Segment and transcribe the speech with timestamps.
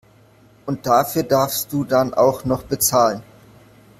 [0.65, 3.21] Und dafür darfst du dann auch noch bezahlen!